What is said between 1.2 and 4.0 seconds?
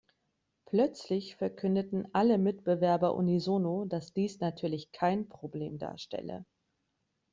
verkündeten alle Mitbewerber unisono,